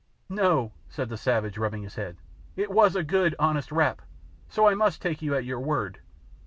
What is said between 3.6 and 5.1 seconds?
rap, so I must